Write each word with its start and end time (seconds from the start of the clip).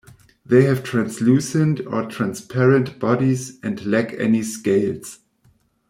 They 0.43 0.63
have 0.63 0.83
translucent 0.83 1.81
or 1.85 2.07
transparent 2.07 2.97
bodies, 2.97 3.59
and 3.61 3.85
lack 3.85 4.13
any 4.13 4.41
scales. 4.41 5.19